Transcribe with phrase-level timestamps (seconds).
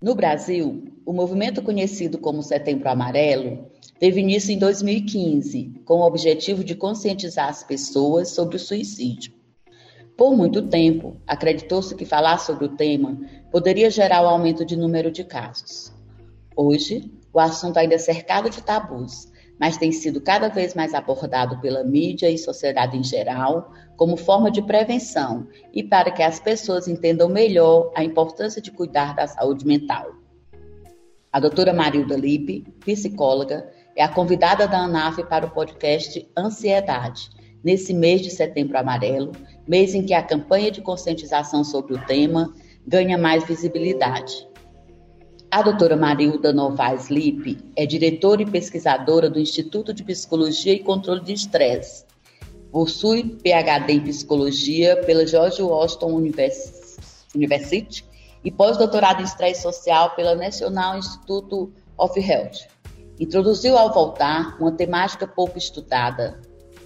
[0.00, 6.62] No Brasil, o movimento conhecido como Setembro Amarelo teve início em 2015, com o objetivo
[6.62, 9.32] de conscientizar as pessoas sobre o suicídio.
[10.14, 13.18] Por muito tempo, acreditou-se que falar sobre o tema
[13.50, 15.90] poderia gerar o um aumento de número de casos.
[16.54, 21.60] Hoje, o assunto ainda é cercado de tabus, mas tem sido cada vez mais abordado
[21.60, 26.86] pela mídia e sociedade em geral como forma de prevenção e para que as pessoas
[26.86, 30.12] entendam melhor a importância de cuidar da saúde mental.
[31.32, 37.30] A doutora Marilda Lippe, psicóloga, é a convidada da ANAF para o podcast Ansiedade,
[37.64, 39.32] nesse mês de setembro amarelo,
[39.66, 42.52] mês em que a campanha de conscientização sobre o tema
[42.86, 44.46] ganha mais visibilidade.
[45.50, 51.22] A doutora Marilda Novaes Lippe é diretora e pesquisadora do Instituto de Psicologia e Controle
[51.22, 52.04] de Estresse.
[52.72, 56.14] Possui PhD em Psicologia pela George Washington
[57.34, 58.04] University
[58.44, 62.66] e pós-doutorado em Estresse Social pela National Institute of Health.
[63.18, 66.40] Introduziu ao voltar uma temática pouco estudada,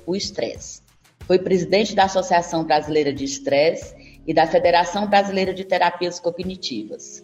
[0.07, 0.83] o estresse.
[1.27, 7.23] Foi presidente da Associação Brasileira de Estresse e da Federação Brasileira de Terapias Cognitivas.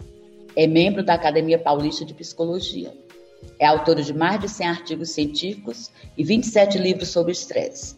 [0.57, 2.91] É membro da Academia Paulista de Psicologia.
[3.61, 7.95] É autora de mais de 100 artigos científicos e 27 livros sobre estresse.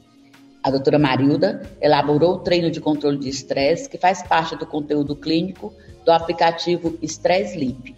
[0.62, 5.14] A doutora Marilda elaborou o treino de controle de estresse, que faz parte do conteúdo
[5.14, 5.72] clínico
[6.04, 7.94] do aplicativo Stress Limp.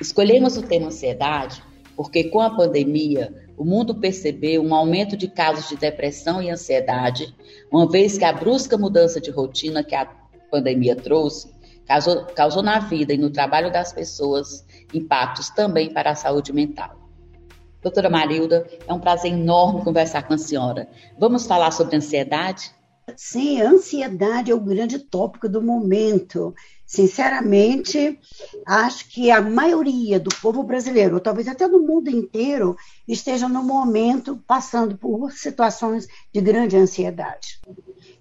[0.00, 1.60] Escolhemos o tema ansiedade
[1.96, 7.34] porque com a pandemia o mundo percebeu um aumento de casos de depressão e ansiedade,
[7.72, 10.04] uma vez que a brusca mudança de rotina que a
[10.50, 11.55] pandemia trouxe
[11.86, 17.06] causou, causou na vida e no trabalho das pessoas impactos também para a saúde mental.
[17.82, 20.88] Doutora Marilda, é um prazer enorme conversar com a senhora.
[21.18, 22.74] Vamos falar sobre ansiedade?
[23.14, 26.52] Sim, ansiedade é o grande tópico do momento.
[26.84, 28.18] Sinceramente,
[28.66, 32.76] acho que a maioria do povo brasileiro, ou talvez até do mundo inteiro,
[33.06, 37.60] esteja no momento passando por situações de grande ansiedade.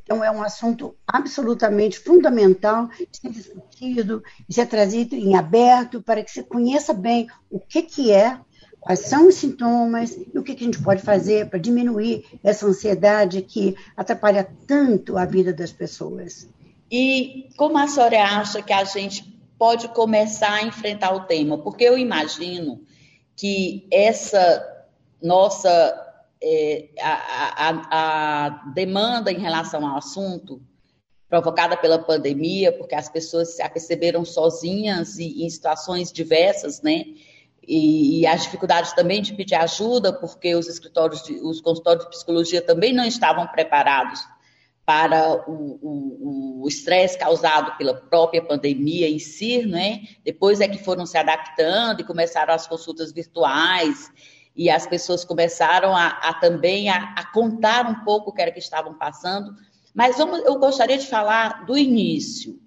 [0.06, 6.24] Então, é um assunto absolutamente fundamental de ser discutido, de ser trazido em aberto, para
[6.24, 8.40] que se conheça bem o que, que é,
[8.80, 12.68] quais são os sintomas e o que, que a gente pode fazer para diminuir essa
[12.68, 16.48] ansiedade que atrapalha tanto a vida das pessoas.
[16.92, 21.58] E como a senhora acha que a gente pode começar a enfrentar o tema?
[21.58, 22.84] Porque eu imagino
[23.36, 24.64] que essa
[25.20, 26.05] nossa
[26.47, 30.61] é, a, a, a, demanda em relação ao assunto,
[31.28, 37.03] provocada pela pandemia, porque as pessoas se aperceberam sozinhas e em situações diversas, né?
[37.67, 42.11] E, e as dificuldades também de pedir ajuda, porque os escritórios, de, os consultórios de
[42.11, 44.22] psicologia também não estavam preparados
[44.85, 50.03] para o estresse causado pela própria pandemia em si, né?
[50.23, 54.12] Depois é que foram se adaptando e começaram as consultas virtuais
[54.56, 58.52] e as pessoas começaram a, a também a, a, contar um pouco o que era
[58.52, 59.54] que estavam passando.
[59.94, 62.60] Mas vamos, eu gostaria de falar do início,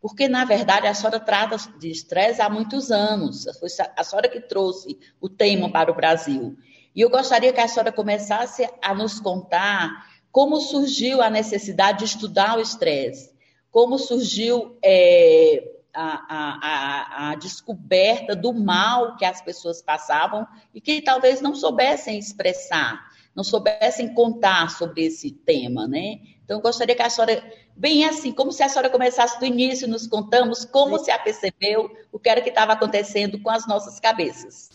[0.00, 3.44] porque, na verdade, a senhora trata de estresse há muitos anos.
[3.58, 6.56] Foi a senhora que trouxe o tema para o Brasil.
[6.94, 12.04] E eu gostaria que a senhora começasse a nos contar como surgiu a necessidade de
[12.06, 13.32] estudar o estresse,
[13.70, 15.62] como surgiu é,
[15.94, 22.18] a, a, a, descoberta do mal que as pessoas passavam e que talvez não soubessem
[22.18, 26.18] expressar, não soubessem contar sobre esse tema, né?
[26.44, 27.42] Então, eu gostaria que a senhora,
[27.76, 31.04] bem assim, como se a senhora começasse do início, nos contamos como Sim.
[31.04, 34.71] se apercebeu o que era que estava acontecendo com as nossas cabeças.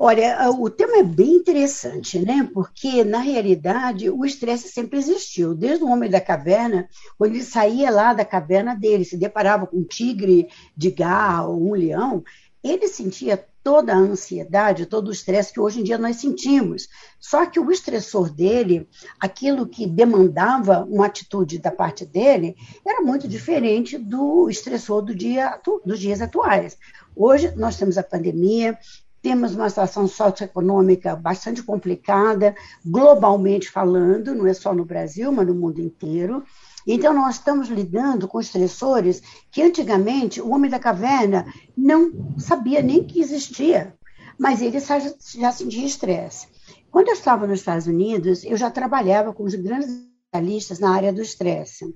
[0.00, 2.48] Olha, o tema é bem interessante, né?
[2.54, 5.56] Porque, na realidade, o estresse sempre existiu.
[5.56, 6.88] Desde o homem da caverna,
[7.18, 11.70] quando ele saía lá da caverna dele, se deparava com um tigre de garra ou
[11.70, 12.22] um leão,
[12.62, 16.88] ele sentia toda a ansiedade, todo o estresse que hoje em dia nós sentimos.
[17.18, 18.88] Só que o estressor dele,
[19.18, 22.54] aquilo que demandava uma atitude da parte dele,
[22.86, 26.78] era muito diferente do estressor do dia, dos dias atuais.
[27.16, 28.78] Hoje nós temos a pandemia,
[29.22, 32.54] temos uma situação socioeconômica bastante complicada,
[32.84, 36.44] globalmente falando, não é só no Brasil, mas no mundo inteiro.
[36.86, 43.04] Então, nós estamos lidando com estressores que antigamente o homem da caverna não sabia nem
[43.04, 43.94] que existia,
[44.38, 46.46] mas ele já sentia estresse.
[46.90, 51.12] Quando eu estava nos Estados Unidos, eu já trabalhava com os grandes especialistas na área
[51.12, 51.94] do estresse.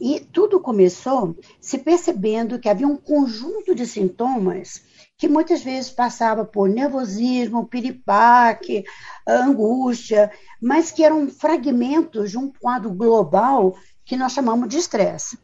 [0.00, 4.82] E tudo começou se percebendo que havia um conjunto de sintomas
[5.18, 8.84] que muitas vezes passava por nervosismo, piripaque,
[9.26, 10.30] angústia,
[10.60, 13.74] mas que eram fragmentos de um quadro global
[14.04, 15.38] que nós chamamos de estresse.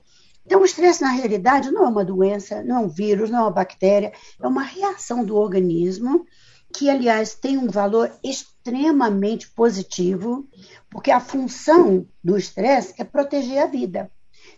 [0.45, 3.43] Então, o estresse, na realidade, não é uma doença, não é um vírus, não é
[3.43, 6.27] uma bactéria, é uma reação do organismo
[6.75, 10.49] que, aliás, tem um valor extremamente positivo,
[10.91, 14.11] porque a função do estresse é proteger a vida.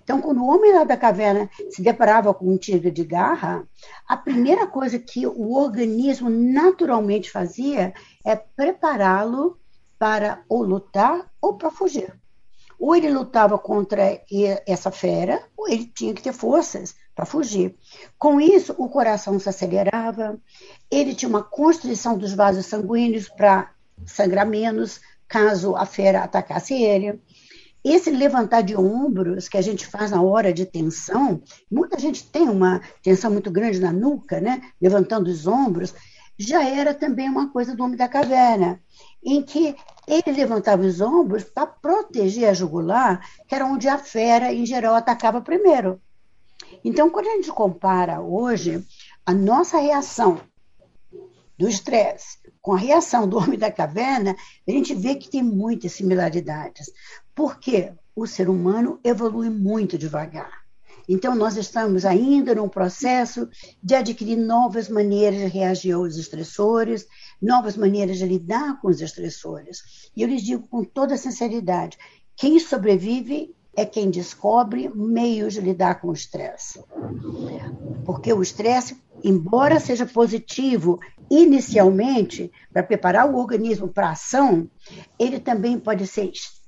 [0.05, 3.67] Então, quando o homem lá da caverna se deparava com um tigre de garra,
[4.07, 9.59] a primeira coisa que o organismo naturalmente fazia é prepará-lo
[9.99, 12.15] para ou lutar ou para fugir.
[12.79, 14.21] Ou ele lutava contra
[14.67, 17.75] essa fera, ou ele tinha que ter forças para fugir.
[18.19, 20.39] Com isso, o coração se acelerava,
[20.91, 23.71] ele tinha uma constrição dos vasos sanguíneos para
[24.05, 27.23] sangrar menos, caso a fera atacasse ele.
[27.85, 32.49] Esse levantar de ombros que a gente faz na hora de tensão, muita gente tem
[32.49, 34.63] uma tensão muito grande na nuca, né?
[34.81, 35.95] levantando os ombros,
[36.39, 38.81] já era também uma coisa do homem da caverna,
[39.23, 39.77] em que
[40.07, 44.95] ele levantava os ombros para proteger a jugular, que era onde a fera, em geral,
[44.95, 46.01] atacava primeiro.
[46.83, 48.85] Então, quando a gente compara hoje
[49.25, 50.41] a nossa reação
[51.59, 54.35] do estresse com a reação do homem da caverna,
[54.67, 56.91] a gente vê que tem muitas similaridades.
[57.35, 60.65] Porque o ser humano evolui muito devagar.
[61.09, 63.49] Então, nós estamos ainda num processo
[63.83, 67.07] de adquirir novas maneiras de reagir aos estressores,
[67.41, 70.11] novas maneiras de lidar com os estressores.
[70.17, 71.99] E eu lhes digo com toda sinceridade:
[72.37, 76.83] quem sobrevive é quem descobre meios de lidar com o estresse.
[78.07, 84.71] Porque o estresse, embora seja positivo inicialmente para preparar o organismo para a ação,
[85.19, 86.64] ele também pode ser extremamente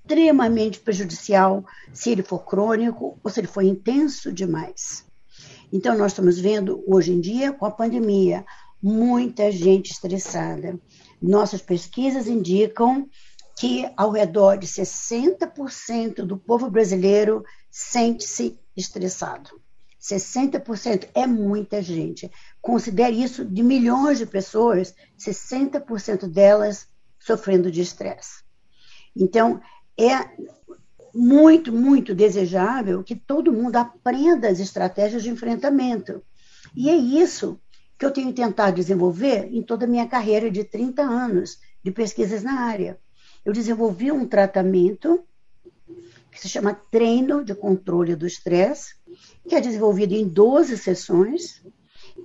[0.80, 5.04] prejudicial se ele for crônico ou se ele for intenso demais.
[5.72, 8.44] Então, nós estamos vendo hoje em dia, com a pandemia,
[8.82, 10.78] muita gente estressada.
[11.20, 13.08] Nossas pesquisas indicam
[13.58, 19.60] que ao redor de 60% do povo brasileiro sente-se estressado.
[20.00, 22.30] 60% é muita gente.
[22.60, 26.86] Considere isso de milhões de pessoas, 60% delas
[27.18, 28.44] sofrendo de estresse.
[29.16, 29.60] Então,
[29.98, 30.30] é
[31.14, 36.22] muito, muito desejável que todo mundo aprenda as estratégias de enfrentamento.
[36.74, 37.58] E é isso
[37.98, 42.42] que eu tenho tentado desenvolver em toda a minha carreira de 30 anos de pesquisas
[42.42, 42.98] na área.
[43.44, 45.24] Eu desenvolvi um tratamento
[46.30, 48.94] que se chama Treino de Controle do Estresse,
[49.48, 51.62] que é desenvolvido em 12 sessões,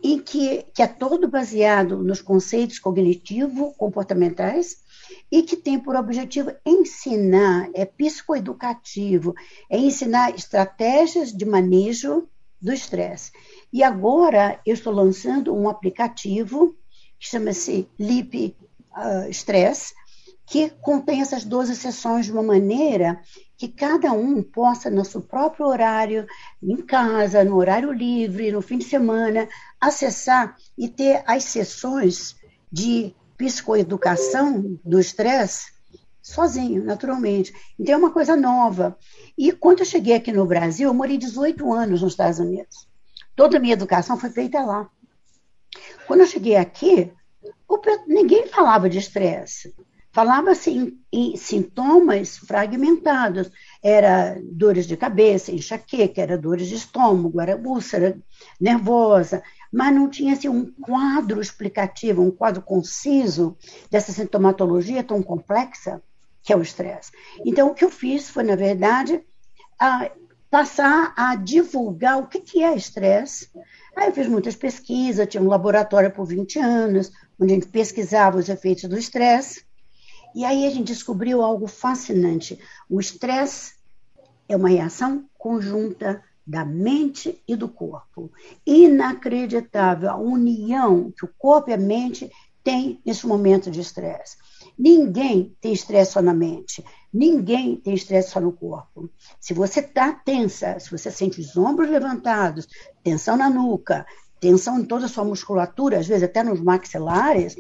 [0.04, 4.78] e que, que é todo baseado nos conceitos cognitivo-comportamentais
[5.32, 9.34] e que tem por objetivo ensinar, é psicoeducativo,
[9.70, 12.28] é ensinar estratégias de manejo
[12.62, 13.32] do estresse.
[13.74, 16.76] E agora eu estou lançando um aplicativo
[17.20, 18.56] que chama-se Lip
[18.96, 19.94] uh, Stress,
[20.46, 23.22] que contém essas 12 sessões de uma maneira
[23.58, 26.26] que cada um possa, no seu próprio horário,
[26.62, 29.48] em casa, no horário livre, no fim de semana,
[29.80, 32.36] acessar e ter as sessões
[32.72, 35.72] de psicoeducação do estresse
[36.22, 37.52] sozinho, naturalmente.
[37.80, 38.96] Então é uma coisa nova.
[39.36, 42.88] E quando eu cheguei aqui no Brasil, eu morei 18 anos nos Estados Unidos.
[43.36, 44.88] Toda a minha educação foi feita lá.
[46.06, 47.12] Quando eu cheguei aqui,
[48.08, 49.74] ninguém falava de estresse.
[50.14, 53.50] Falava-se em, em, sintomas fragmentados.
[53.82, 58.20] Era dores de cabeça, enxaqueca, era dores de estômago, era úlcera
[58.60, 59.42] nervosa,
[59.72, 63.56] mas não tinha assim, um quadro explicativo, um quadro conciso
[63.90, 66.02] dessa sintomatologia tão complexa
[66.44, 67.12] que é o estresse.
[67.46, 69.24] Então, o que eu fiz foi, na verdade,
[69.80, 70.12] a
[70.50, 73.50] passar a divulgar o que, que é estresse.
[73.96, 78.38] Aí eu fiz muitas pesquisas, tinha um laboratório por 20 anos, onde a gente pesquisava
[78.38, 79.66] os efeitos do estresse.
[80.36, 82.60] E aí a gente descobriu algo fascinante.
[82.90, 83.76] O estresse
[84.50, 88.30] é uma reação conjunta da mente e do corpo.
[88.66, 92.30] Inacreditável a união que o corpo e a mente
[92.62, 94.36] têm nesse momento de estresse.
[94.78, 99.10] Ninguém tem estresse só na mente, ninguém tem estresse só no corpo.
[99.40, 102.68] Se você está tensa, se você sente os ombros levantados,
[103.02, 104.06] tensão na nuca,
[104.38, 107.56] tensão em toda a sua musculatura, às vezes até nos maxilares,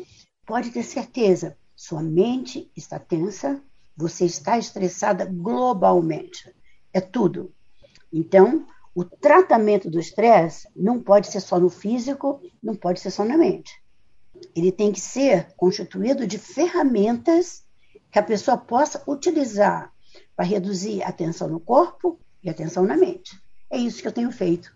[0.46, 3.62] pode ter certeza, sua mente está tensa,
[3.96, 6.54] você está estressada globalmente.
[6.94, 7.54] É tudo.
[8.12, 13.24] Então, o tratamento do estresse não pode ser só no físico, não pode ser só
[13.24, 13.82] na mente.
[14.56, 17.64] Ele tem que ser constituído de ferramentas
[18.12, 19.92] que a pessoa possa utilizar
[20.36, 23.40] para reduzir a tensão no corpo e a tensão na mente.
[23.70, 24.76] É isso que eu tenho feito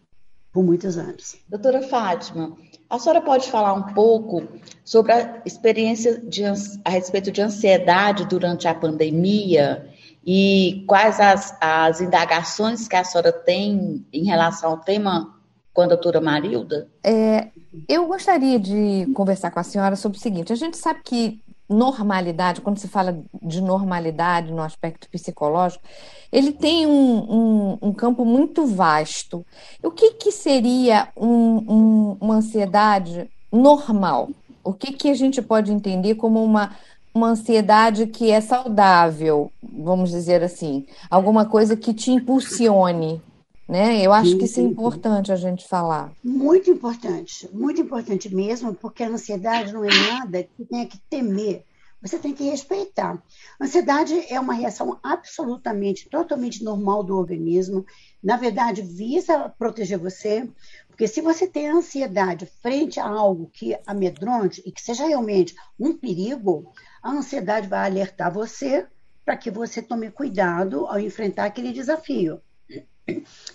[0.53, 1.35] por muitos anos.
[1.49, 2.55] Doutora Fátima,
[2.89, 4.47] a senhora pode falar um pouco
[4.85, 9.93] sobre a experiência de, a respeito de ansiedade durante a pandemia
[10.25, 15.35] E quais as, as indagações que a senhora tem em relação ao tema
[15.71, 16.89] com a doutora Marilda?
[17.03, 17.49] É,
[17.87, 21.39] eu gostaria de conversar com a senhora sobre o seguinte: a gente sabe que
[21.69, 25.83] normalidade, quando se fala de normalidade no aspecto psicológico,
[26.31, 29.45] ele tem um, um, um campo muito vasto.
[29.83, 34.29] O que, que seria um, uma ansiedade normal?
[34.63, 36.75] O que, que a gente pode entender como uma,
[37.15, 40.85] uma ansiedade que é saudável, vamos dizer assim?
[41.09, 43.21] Alguma coisa que te impulsione,
[43.69, 44.01] né?
[44.01, 46.11] Eu acho que isso é importante a gente falar.
[46.21, 51.63] Muito importante, muito importante mesmo, porque a ansiedade não é nada que tenha que temer.
[52.01, 53.17] Você tem que respeitar.
[53.59, 57.85] ansiedade é uma reação absolutamente, totalmente normal do organismo.
[58.21, 60.47] Na verdade, visa proteger você,
[60.89, 65.93] porque se você tem ansiedade frente a algo que amedronte e que seja realmente um
[65.93, 66.71] perigo,
[67.05, 68.87] a ansiedade vai alertar você
[69.23, 72.41] para que você tome cuidado ao enfrentar aquele desafio.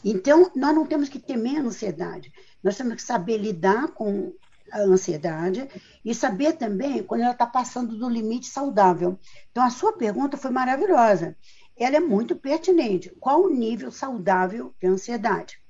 [0.04, 4.32] Então, nós não temos que temer a ansiedade, nós temos que saber lidar com
[4.70, 5.68] a ansiedade
[6.04, 9.18] e saber também quando ela está passando do limite saudável.
[9.50, 11.36] Então, a sua pergunta foi maravilhosa.
[11.76, 13.10] Ela é muito pertinente.
[13.18, 15.60] Qual o nível saudável de ansiedade?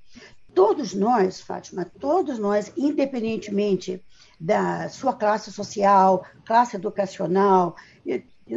[0.54, 4.04] Todos nós, Fátima, todos nós, independentemente
[4.40, 7.76] da sua classe social, classe educacional,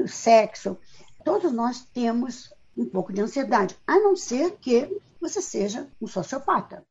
[0.08, 0.78] sexo,
[1.26, 6.84] todos nós temos um pouco de ansiedade, a não ser que você seja um sociopata.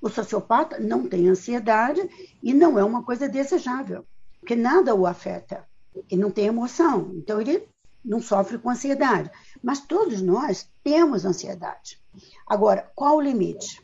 [0.00, 2.08] O sociopata não tem ansiedade
[2.42, 4.06] e não é uma coisa desejável,
[4.38, 5.66] porque nada o afeta.
[6.10, 7.66] Ele não tem emoção, então ele
[8.04, 9.30] não sofre com ansiedade.
[9.62, 12.00] Mas todos nós temos ansiedade.
[12.46, 13.82] Agora, qual o limite?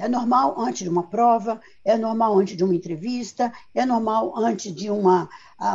[0.00, 4.74] É normal antes de uma prova, é normal antes de uma entrevista, é normal antes
[4.74, 5.28] de uma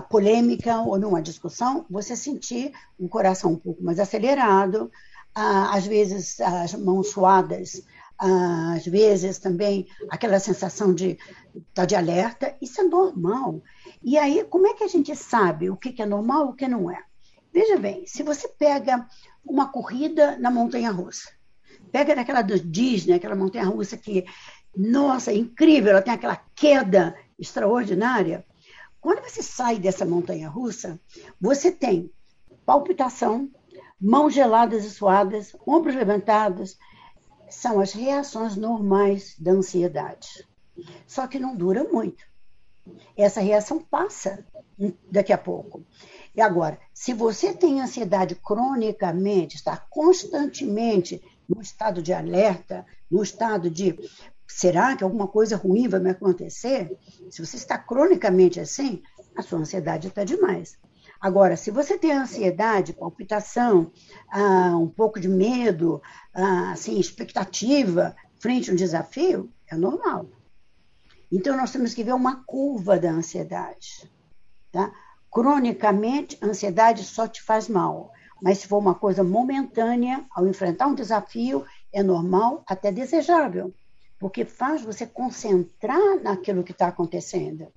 [0.10, 4.91] polêmica ou numa discussão, você sentir um coração um pouco mais acelerado,
[5.36, 7.84] às vezes as mãos suadas,
[8.17, 11.20] às vezes também aquela sensação de
[11.55, 13.62] estar tá de alerta, isso é normal.
[14.01, 16.67] E aí, como é que a gente sabe o que é normal e o que
[16.67, 17.03] não é?
[17.53, 19.08] Veja bem, se você pega
[19.46, 21.29] uma corrida na montanha russa,
[21.92, 24.25] pega naquela do Disney, aquela montanha russa que,
[24.75, 28.46] nossa, é incrível, ela tem aquela queda extraordinária.
[29.00, 31.00] Quando você sai dessa montanha russa,
[31.39, 32.12] você tem
[32.65, 33.50] palpitação,
[34.00, 36.77] mãos geladas e suadas, ombros levantados,
[37.50, 40.46] são as reações normais da ansiedade.
[41.06, 42.24] Só que não dura muito.
[43.15, 44.46] Essa reação passa
[45.10, 45.86] daqui a pouco.
[46.36, 53.70] E agora, se você tem ansiedade cronicamente, está constantemente no estado de alerta, no estado
[53.70, 53.98] de
[54.48, 56.98] será que alguma coisa ruim vai me acontecer?
[57.30, 59.02] Se você está cronicamente assim,
[59.36, 60.78] a sua ansiedade está demais.
[61.20, 63.92] Agora, se você tem ansiedade, palpitação,
[64.32, 66.02] ah, um pouco de medo,
[66.34, 70.30] ah, assim, expectativa frente a um desafio, é normal.
[71.32, 74.10] Então, nós temos que ver uma curva da ansiedade.
[74.72, 74.92] Tá?
[75.32, 78.12] Cronicamente, a ansiedade só te faz mal.
[78.42, 83.74] Mas se for uma coisa momentânea, ao enfrentar um desafio, é normal, até desejável,
[84.20, 87.68] porque faz você concentrar naquilo que está acontecendo.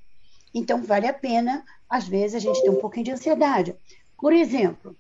[0.53, 3.77] Então, vale a pena, às vezes, a gente ter um pouquinho de ansiedade.
[4.17, 4.97] Por exemplo,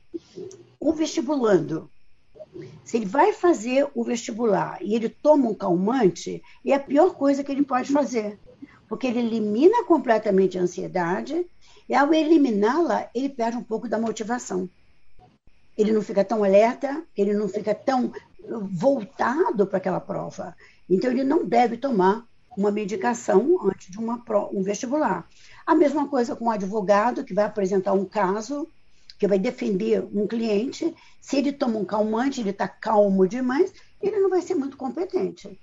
[0.78, 1.90] o vestibulando.
[2.84, 7.42] Se ele vai fazer o vestibular e ele toma um calmante, é a pior coisa
[7.44, 8.38] que ele pode fazer,
[8.88, 11.46] porque ele elimina completamente a ansiedade
[11.88, 14.68] e, ao eliminá-la, ele perde um pouco da motivação.
[15.78, 18.12] Ele não fica tão alerta, ele não fica tão
[18.70, 20.56] voltado para aquela prova.
[20.90, 24.20] Então, ele não deve tomar uma medicação antes de uma,
[24.52, 25.28] um vestibular.
[25.64, 28.66] A mesma coisa com o advogado que vai apresentar um caso,
[29.16, 30.92] que vai defender um cliente.
[31.20, 35.58] Se ele toma um calmante, ele está calmo demais, ele não vai ser muito competente,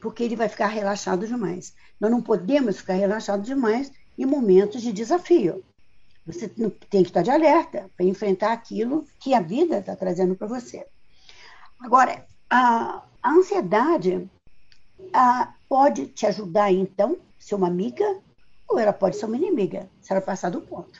[0.00, 1.74] porque ele vai ficar relaxado demais.
[2.00, 5.62] Nós não podemos ficar relaxados demais em momentos de desafio.
[6.26, 10.46] Você tem que estar de alerta para enfrentar aquilo que a vida está trazendo para
[10.46, 10.86] você.
[11.80, 14.28] Agora, a, a ansiedade
[15.12, 18.04] a, pode te ajudar, então, ser uma amiga,
[18.66, 20.98] ou ela pode ser uma inimiga, se ela passar do ponto.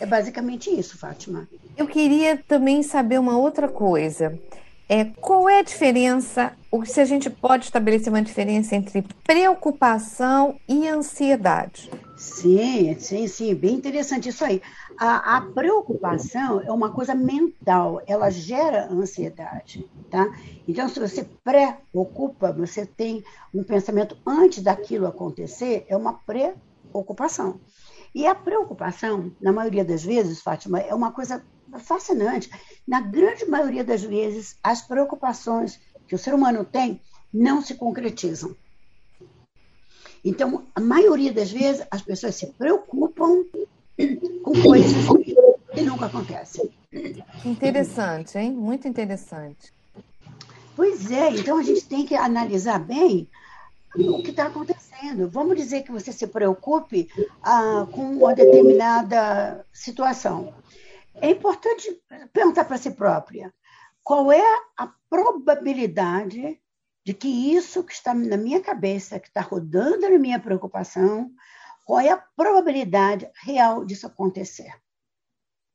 [0.00, 1.46] É basicamente isso, Fátima.
[1.76, 4.38] Eu queria também saber uma outra coisa.
[4.94, 10.60] É, qual é a diferença, ou se a gente pode estabelecer uma diferença entre preocupação
[10.68, 11.90] e ansiedade?
[12.14, 14.60] Sim, sim, sim, bem interessante isso aí.
[14.98, 20.30] A, a, preocupação é uma coisa mental, ela gera ansiedade, tá?
[20.68, 27.58] Então, se você preocupa, você tem um pensamento antes daquilo acontecer, é uma preocupação.
[28.14, 31.42] E a preocupação, na maioria das vezes, Fátima, é uma coisa
[31.78, 32.50] fascinante.
[32.86, 37.00] na grande maioria das vezes, as preocupações que o ser humano tem
[37.32, 38.54] não se concretizam.
[40.24, 43.44] Então, a maioria das vezes, as pessoas se preocupam
[44.42, 44.92] com coisas
[45.74, 46.70] que nunca acontecem.
[47.44, 48.52] Interessante, hein?
[48.52, 49.72] Muito interessante.
[50.76, 53.28] Pois é, então a gente tem que analisar bem
[53.96, 55.28] o que está acontecendo.
[55.28, 57.08] Vamos dizer que você se preocupe
[57.42, 60.54] ah, com uma determinada situação.
[61.14, 62.02] É importante
[62.32, 63.52] perguntar para si própria
[64.02, 64.42] qual é
[64.76, 66.60] a probabilidade
[67.04, 71.32] de que isso que está na minha cabeça, que está rodando na minha preocupação,
[71.84, 74.72] qual é a probabilidade real disso acontecer.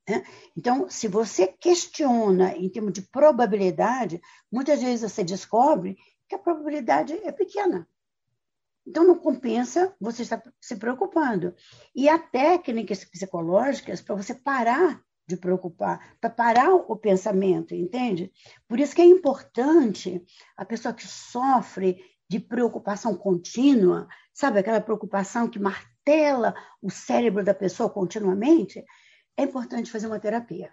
[0.08, 0.25] Né?
[0.56, 7.13] Então, se você questiona em termos de probabilidade, muitas vezes você descobre que a probabilidade
[7.13, 7.88] é pequena.
[8.86, 11.53] Então, não compensa você estar se preocupando.
[11.94, 18.32] E há técnicas psicológicas para você parar de preocupar, para parar o pensamento, entende?
[18.68, 20.24] Por isso que é importante
[20.56, 27.54] a pessoa que sofre de preocupação contínua, sabe aquela preocupação que martela o cérebro da
[27.54, 28.84] pessoa continuamente,
[29.36, 30.72] é importante fazer uma terapia.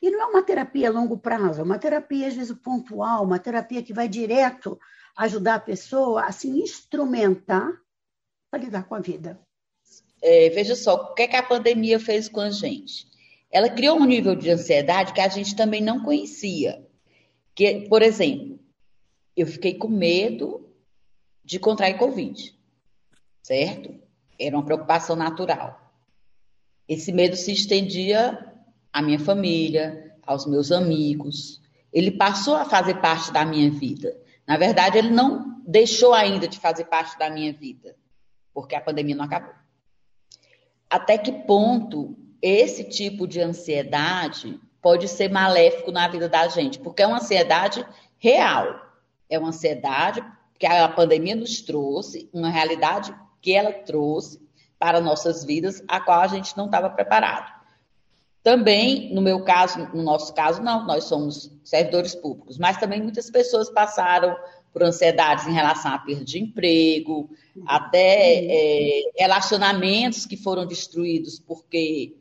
[0.00, 3.38] E não é uma terapia a longo prazo, é uma terapia, às vezes, pontual, uma
[3.38, 4.76] terapia que vai direto
[5.16, 7.70] ajudar a pessoa a se instrumentar
[8.50, 9.40] para lidar com a vida
[10.22, 13.08] é, veja só, o que, é que a pandemia fez com a gente?
[13.50, 16.86] Ela criou um nível de ansiedade que a gente também não conhecia.
[17.54, 18.58] Que, por exemplo,
[19.36, 20.66] eu fiquei com medo
[21.44, 22.56] de contrair Covid,
[23.42, 23.94] certo?
[24.38, 25.92] Era uma preocupação natural.
[26.88, 28.52] Esse medo se estendia
[28.92, 31.60] à minha família, aos meus amigos.
[31.92, 34.16] Ele passou a fazer parte da minha vida.
[34.46, 37.96] Na verdade, ele não deixou ainda de fazer parte da minha vida,
[38.54, 39.61] porque a pandemia não acabou
[40.92, 47.02] até que ponto esse tipo de ansiedade pode ser maléfico na vida da gente, porque
[47.02, 47.86] é uma ansiedade
[48.18, 48.78] real,
[49.30, 50.22] é uma ansiedade
[50.58, 54.38] que a pandemia nos trouxe, uma realidade que ela trouxe
[54.78, 57.50] para nossas vidas, a qual a gente não estava preparado.
[58.42, 63.30] Também, no meu caso, no nosso caso, não, nós somos servidores públicos, mas também muitas
[63.30, 64.36] pessoas passaram
[64.72, 67.28] por ansiedades em relação à perda de emprego,
[67.66, 72.16] até é, relacionamentos que foram destruídos porque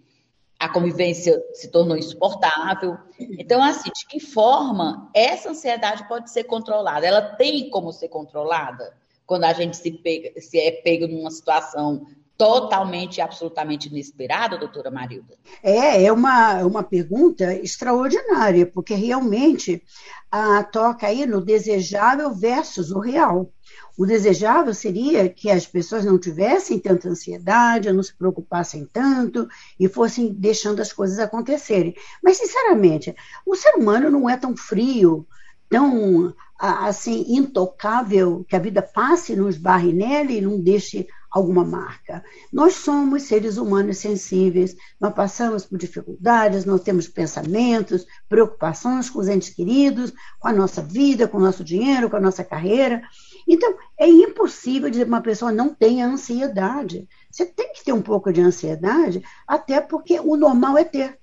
[0.60, 2.98] a convivência se tornou insuportável.
[3.20, 7.06] Então, assim, de que forma essa ansiedade pode ser controlada?
[7.06, 12.06] Ela tem como ser controlada quando a gente se, pega, se é pego numa situação
[12.42, 15.36] totalmente e absolutamente inesperada, doutora Marilda?
[15.62, 19.84] É, é uma, uma pergunta extraordinária, porque realmente
[20.32, 23.54] a, toca aí no desejável versus o real.
[23.96, 29.48] O desejável seria que as pessoas não tivessem tanta ansiedade, não se preocupassem tanto
[29.80, 31.94] e fossem deixando as coisas acontecerem.
[32.24, 35.28] Mas, sinceramente, o ser humano não é tão frio,
[35.70, 42.24] tão assim intocável que a vida passe, nos barre nele e não deixe alguma marca.
[42.52, 49.30] Nós somos seres humanos sensíveis, nós passamos por dificuldades, nós temos pensamentos, preocupações com os
[49.30, 53.02] entes queridos, com a nossa vida, com o nosso dinheiro, com a nossa carreira.
[53.48, 57.08] Então, é impossível dizer que uma pessoa não tenha ansiedade.
[57.32, 61.18] Você tem que ter um pouco de ansiedade, até porque o normal é ter.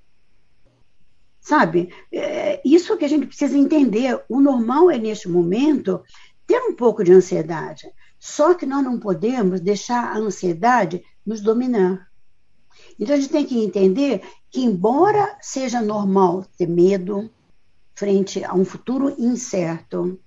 [1.40, 1.92] Sabe?
[2.12, 4.23] É isso que a gente precisa entender.
[4.29, 6.03] O normal é, neste momento,
[6.47, 7.87] ter um pouco de ansiedade.
[8.18, 12.09] Só que nós não podemos deixar a ansiedade nos dominar.
[12.98, 17.31] Então a gente tem que entender que, embora seja normal ter medo
[17.94, 20.18] frente a um futuro incerto,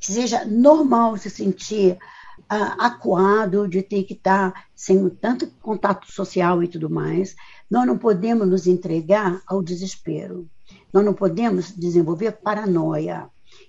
[0.00, 1.98] seja normal se sentir
[2.40, 7.34] uh, acuado, de ter que estar sem tanto contato social e tudo mais,
[7.70, 10.48] nós não podemos nos entregar ao desespero.
[10.92, 13.28] Nós não podemos desenvolver paranoia.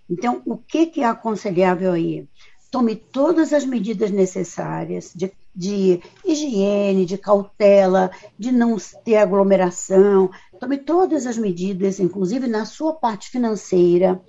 [0.10, 2.28] Então, o que, que é aconselhável aí?
[2.74, 10.80] Tome todas as medidas necessárias de, de higiene, de cautela, de não ter aglomeração, tome
[10.80, 14.20] todas as medidas, inclusive na sua parte financeira,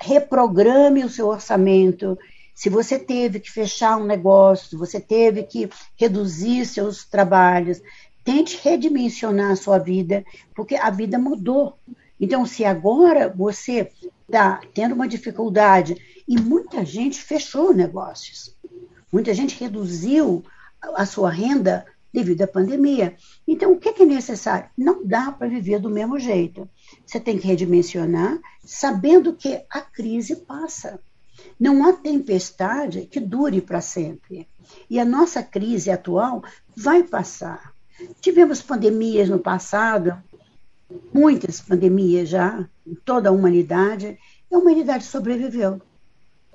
[0.00, 2.18] reprograme o seu orçamento.
[2.54, 7.82] Se você teve que fechar um negócio, você teve que reduzir seus trabalhos,
[8.24, 11.74] tente redimensionar a sua vida, porque a vida mudou.
[12.18, 13.90] Então, se agora você
[14.26, 18.54] está tendo uma dificuldade e muita gente fechou negócios.
[19.12, 20.44] Muita gente reduziu
[20.80, 23.16] a sua renda devido à pandemia.
[23.46, 24.70] Então, o que é necessário?
[24.76, 26.68] Não dá para viver do mesmo jeito.
[27.04, 31.00] Você tem que redimensionar, sabendo que a crise passa.
[31.58, 34.48] Não há tempestade que dure para sempre.
[34.88, 36.42] E a nossa crise atual
[36.76, 37.74] vai passar.
[38.20, 40.16] Tivemos pandemias no passado,
[41.12, 44.18] muitas pandemias já, em toda a humanidade,
[44.50, 45.80] e a humanidade sobreviveu.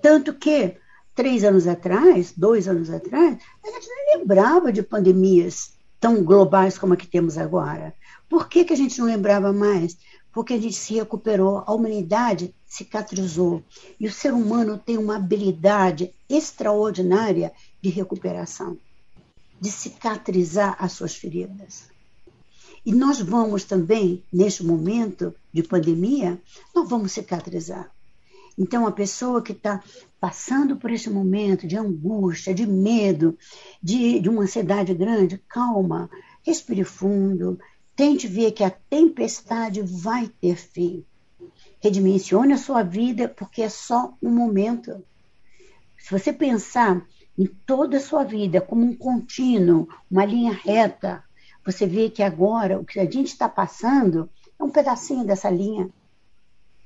[0.02, 0.78] Tanto que,
[1.14, 6.94] três anos atrás, dois anos atrás, a gente não lembrava de pandemias tão globais como
[6.94, 7.94] a que temos agora.
[8.30, 9.98] Por que, que a gente não lembrava mais?
[10.32, 13.64] Porque a gente se recuperou, a humanidade cicatrizou.
[14.00, 18.78] E o ser humano tem uma habilidade extraordinária de recuperação,
[19.60, 21.90] de cicatrizar as suas feridas.
[22.86, 26.42] E nós vamos também, neste momento de pandemia,
[26.74, 27.92] nós vamos cicatrizar.
[28.60, 29.82] Então, a pessoa que está
[30.20, 33.38] passando por esse momento de angústia, de medo,
[33.82, 36.10] de, de uma ansiedade grande, calma,
[36.46, 37.58] respire fundo,
[37.96, 41.06] tente ver que a tempestade vai ter fim.
[41.80, 45.06] Redimensione a sua vida, porque é só um momento.
[45.98, 47.02] Se você pensar
[47.38, 51.24] em toda a sua vida como um contínuo, uma linha reta,
[51.66, 55.90] você vê que agora o que a gente está passando é um pedacinho dessa linha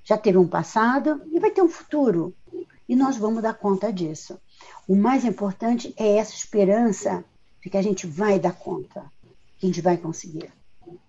[0.04, 2.34] já teve um passado e vai ter um futuro.
[2.88, 4.38] E nós vamos dar conta disso.
[4.88, 7.24] O mais importante é essa esperança
[7.62, 9.04] de que a gente vai dar conta,
[9.58, 10.52] que a gente vai conseguir.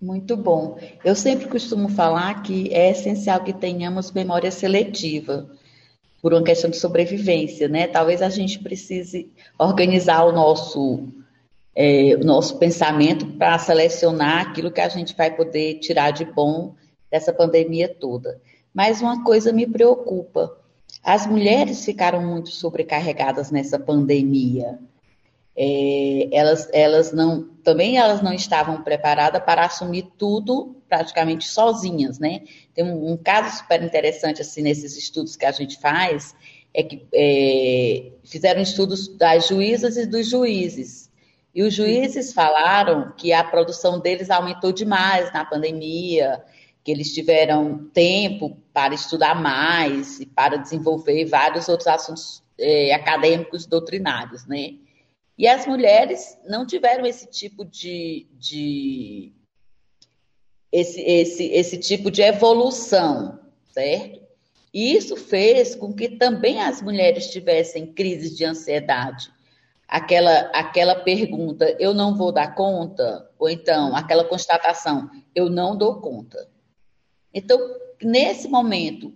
[0.01, 0.79] Muito bom.
[1.03, 5.49] Eu sempre costumo falar que é essencial que tenhamos memória seletiva,
[6.25, 7.85] por uma questão de sobrevivência, né?
[7.85, 11.07] Talvez a gente precise organizar o nosso,
[11.75, 16.73] é, o nosso pensamento para selecionar aquilo que a gente vai poder tirar de bom
[17.11, 18.41] dessa pandemia toda.
[18.75, 20.57] Mas uma coisa me preocupa:
[21.01, 24.77] as mulheres ficaram muito sobrecarregadas nessa pandemia.
[25.57, 32.41] É, elas, elas não, também elas não estavam preparadas para assumir tudo praticamente sozinhas, né?
[32.73, 36.35] Tem um, um caso super interessante assim nesses estudos que a gente faz
[36.73, 41.09] é que é, fizeram estudos das juízas e dos juízes.
[41.53, 46.43] E os juízes falaram que a produção deles aumentou demais na pandemia,
[46.85, 53.65] que eles tiveram tempo para estudar mais e para desenvolver vários outros assuntos é, acadêmicos
[53.65, 54.75] doutrinários, né?
[55.35, 59.33] E as mulheres não tiveram esse tipo de, de
[60.71, 63.39] esse, esse, esse tipo de evolução,
[63.71, 64.21] certo?
[64.71, 69.31] E isso fez com que também as mulheres tivessem crises de ansiedade.
[69.87, 75.99] Aquela, aquela pergunta, eu não vou dar conta, ou então aquela constatação, eu não dou
[75.99, 76.53] conta.
[77.35, 77.59] Então,
[78.01, 79.13] nesse momento,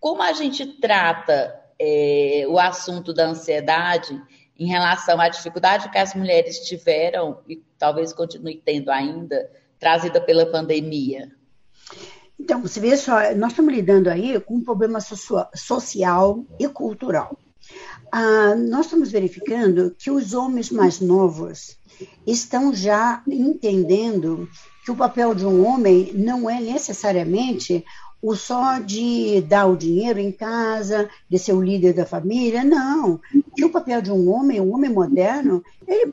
[0.00, 4.18] como a gente trata é, o assunto da ansiedade
[4.58, 10.46] em relação à dificuldade que as mulheres tiveram e talvez continue tendo ainda, trazida pela
[10.46, 11.30] pandemia?
[12.40, 14.98] Então, você vê só, nós estamos lidando aí com um problema
[15.54, 17.38] social e cultural.
[18.10, 21.78] Ah, nós estamos verificando que os homens mais novos
[22.26, 24.48] estão já entendendo
[24.84, 27.82] que o papel de um homem não é necessariamente
[28.20, 33.18] o só de dar o dinheiro em casa, de ser o líder da família, não.
[33.56, 36.12] Que o papel de um homem, um homem moderno, ele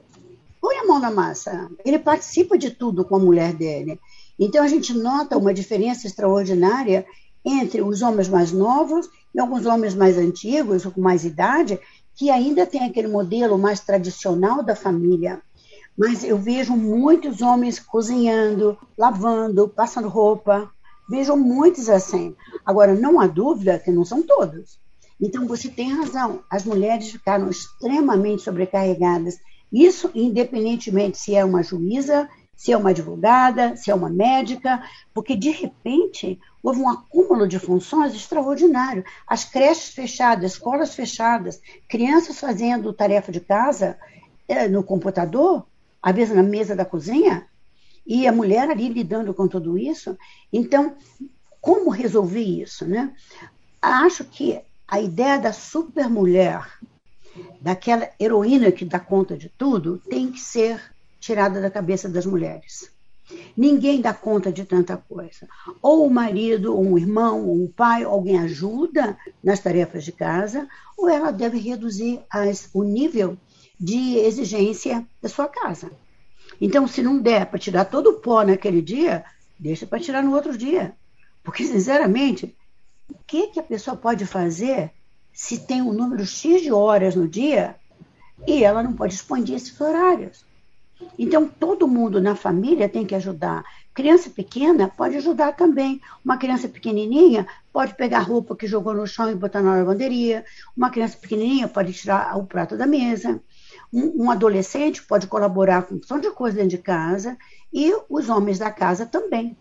[0.61, 3.99] põe a mão na massa, ele participa de tudo com a mulher dele.
[4.39, 7.05] Então a gente nota uma diferença extraordinária
[7.43, 11.79] entre os homens mais novos e alguns homens mais antigos, com mais idade,
[12.15, 15.41] que ainda tem aquele modelo mais tradicional da família
[15.97, 20.69] mas eu vejo muitos homens cozinhando, lavando, passando roupa.
[21.09, 22.35] Vejo muitos assim.
[22.65, 24.79] Agora, não há dúvida que não são todos.
[25.19, 26.43] Então, você tem razão.
[26.49, 29.37] As mulheres ficaram extremamente sobrecarregadas.
[29.71, 35.35] Isso, independentemente se é uma juíza, se é uma advogada, se é uma médica, porque
[35.35, 39.03] de repente houve um acúmulo de funções extraordinário.
[39.27, 43.97] As creches fechadas, escolas fechadas, crianças fazendo tarefa de casa
[44.47, 45.65] é, no computador,
[46.01, 47.47] às vezes na mesa da cozinha,
[48.05, 50.17] e a mulher ali lidando com tudo isso.
[50.51, 50.95] Então,
[51.59, 53.13] como resolver isso, né?
[53.81, 56.67] Acho que a ideia da supermulher,
[57.61, 60.81] daquela heroína que dá conta de tudo, tem que ser
[61.19, 62.91] tirada da cabeça das mulheres.
[63.55, 65.47] Ninguém dá conta de tanta coisa.
[65.81, 70.67] Ou o marido, ou um irmão, ou um pai, alguém ajuda nas tarefas de casa,
[70.97, 73.37] ou ela deve reduzir as, o nível
[73.81, 75.91] de exigência da sua casa.
[76.61, 79.25] Então, se não der para tirar todo o pó naquele dia,
[79.57, 80.93] deixa para tirar no outro dia.
[81.43, 82.55] Porque, sinceramente,
[83.09, 84.91] o que, que a pessoa pode fazer
[85.33, 87.75] se tem um número X de horas no dia
[88.45, 90.45] e ela não pode expandir esses horários?
[91.17, 93.63] Então, todo mundo na família tem que ajudar.
[93.95, 95.99] Criança pequena pode ajudar também.
[96.23, 100.45] Uma criança pequenininha pode pegar a roupa que jogou no chão e botar na lavanderia.
[100.77, 103.41] Uma criança pequenininha pode tirar o prato da mesa.
[103.93, 107.37] Um, um adolescente pode colaborar com um de coisa dentro de casa
[107.73, 109.57] e os homens da casa também.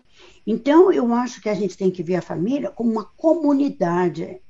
[0.47, 4.41] Então, eu acho que a gente tem que ver a família como uma comunidade,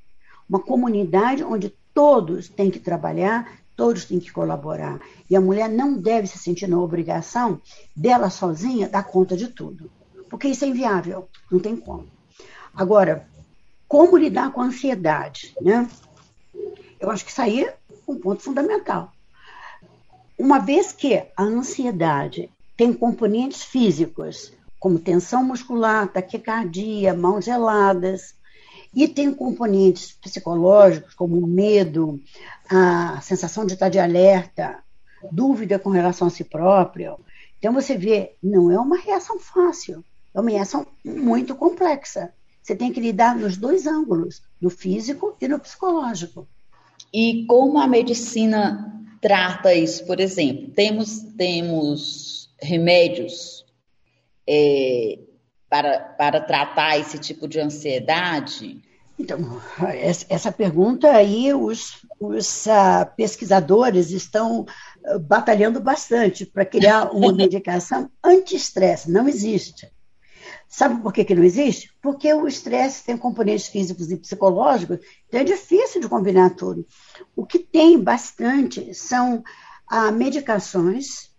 [0.47, 4.99] uma comunidade onde todos têm que trabalhar, todos têm que colaborar.
[5.29, 7.61] E a mulher não deve se sentir na obrigação
[7.95, 9.91] dela sozinha dar conta de tudo,
[10.29, 12.07] porque isso é inviável, não tem como.
[12.73, 13.27] Agora,
[13.87, 15.89] como lidar com a ansiedade, né?
[16.99, 17.75] Eu acho que isso aí é
[18.07, 19.11] um ponto fundamental.
[20.41, 28.33] Uma vez que a ansiedade tem componentes físicos, como tensão muscular, taquicardia, mãos geladas,
[28.91, 32.19] e tem componentes psicológicos, como medo,
[32.67, 34.79] a sensação de estar de alerta,
[35.31, 37.19] dúvida com relação a si próprio.
[37.59, 42.33] Então você vê, não é uma reação fácil, é uma reação muito complexa.
[42.63, 46.47] Você tem que lidar nos dois ângulos, no físico e no psicológico.
[47.13, 50.05] E como a medicina trata isso?
[50.05, 53.65] Por exemplo, temos, temos remédios
[54.47, 55.19] é,
[55.69, 58.81] para, para tratar esse tipo de ansiedade?
[59.17, 59.61] Então,
[60.29, 64.65] essa pergunta aí, os, os uh, pesquisadores estão
[65.05, 69.11] uh, batalhando bastante para criar uma medicação anti-estresse.
[69.11, 69.91] Não existe.
[70.73, 71.93] Sabe por que, que não existe?
[72.01, 76.87] Porque o estresse tem componentes físicos e psicológicos, então é difícil de combinar tudo.
[77.35, 79.43] O que tem bastante são
[79.85, 81.29] ah, medicações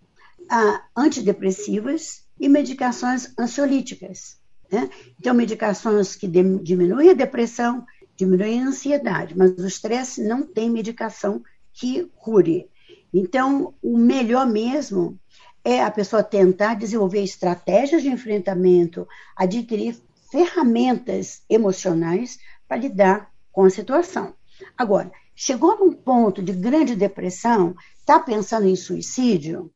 [0.51, 4.37] ah, antidepressivas e medicações ansiolíticas.
[4.71, 4.91] Né?
[5.19, 11.43] Então, medicações que diminuem a depressão, diminuem a ansiedade, mas o estresse não tem medicação
[11.73, 12.69] que cure.
[13.15, 15.19] Então, o melhor mesmo
[15.65, 19.97] é a pessoa tentar desenvolver estratégias de enfrentamento, adquirir
[20.31, 24.35] ferramentas emocionais para lidar com a situação.
[24.77, 29.71] Agora, chegou num ponto de grande depressão, está pensando em suicídio?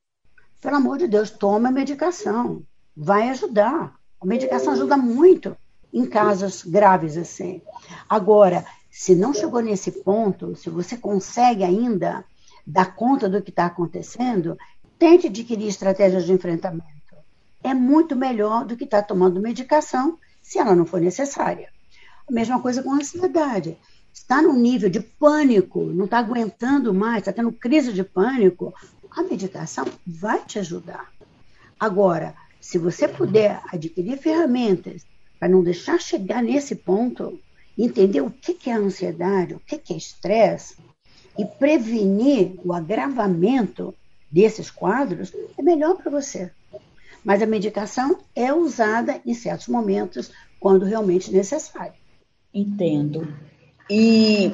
[0.60, 2.62] Pelo amor de Deus, toma a medicação.
[2.96, 3.94] Vai ajudar.
[4.20, 5.56] A medicação ajuda muito
[5.92, 7.62] em casos graves assim.
[8.08, 12.24] Agora, se não chegou nesse ponto, se você consegue ainda
[12.66, 14.56] dar conta do que está acontecendo,
[14.98, 16.86] tente adquirir estratégias de enfrentamento.
[17.62, 21.68] É muito melhor do que estar tá tomando medicação se ela não for necessária.
[22.28, 23.76] A mesma coisa com a ansiedade.
[24.12, 28.72] Está num nível de pânico, não está aguentando mais, está tendo crise de pânico,
[29.10, 31.12] a medicação vai te ajudar.
[31.78, 35.04] Agora, se você puder adquirir ferramentas
[35.38, 37.38] para não deixar chegar nesse ponto,
[37.76, 40.76] entender o que é ansiedade, o que é estresse,
[41.38, 43.94] e prevenir o agravamento
[44.30, 46.50] desses quadros, é melhor para você.
[47.24, 51.94] Mas a medicação é usada em certos momentos, quando realmente necessário.
[52.52, 53.32] Entendo.
[53.90, 54.52] E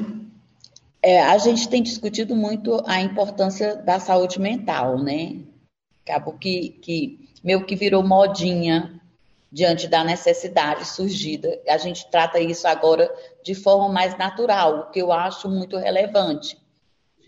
[1.03, 5.37] é, a gente tem discutido muito a importância da saúde mental, né?
[6.05, 9.01] Acabou que, que meio que virou modinha
[9.51, 11.61] diante da necessidade surgida.
[11.69, 13.13] A gente trata isso agora
[13.45, 16.57] de forma mais natural, o que eu acho muito relevante,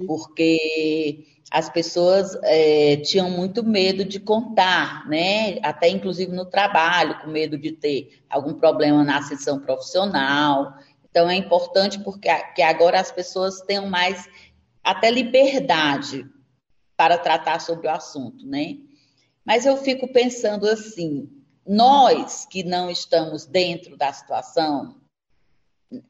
[0.07, 5.59] porque as pessoas é, tinham muito medo de contar, né?
[5.63, 10.75] Até inclusive no trabalho, com medo de ter algum problema na ascensão profissional.
[11.09, 14.29] Então é importante porque que agora as pessoas tenham mais
[14.83, 16.27] até liberdade
[16.97, 18.77] para tratar sobre o assunto, né?
[19.45, 21.31] Mas eu fico pensando assim,
[21.67, 25.01] nós que não estamos dentro da situação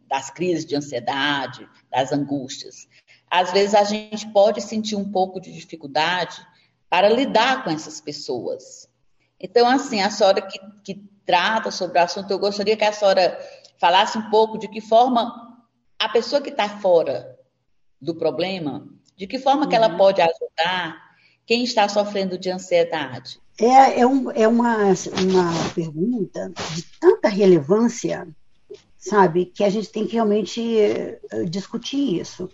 [0.09, 2.89] das crises de ansiedade, das angústias,
[3.35, 6.41] às vezes a gente pode sentir um pouco de dificuldade
[6.89, 8.89] para lidar com essas pessoas.
[9.41, 13.37] Então, assim, a senhora que, que trata sobre o assunto, eu gostaria que a senhora
[13.77, 15.53] falasse um pouco de que forma
[15.99, 17.37] a pessoa que está fora
[18.01, 19.69] do problema, de que forma uhum.
[19.69, 19.97] que ela uhum.
[19.97, 21.03] pode ajudar
[21.45, 23.41] quem está sofrendo de ansiedade.
[23.59, 28.29] É, é, um, é uma, uma pergunta de tanta relevância,
[28.97, 31.19] sabe, que a gente tem que realmente eh,
[31.49, 32.49] discutir isso.